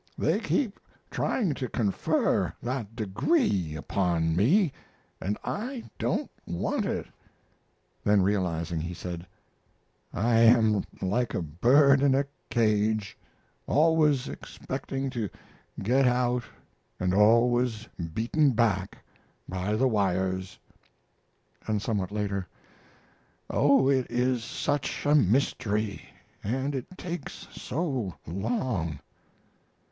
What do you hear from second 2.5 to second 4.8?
that degree upon me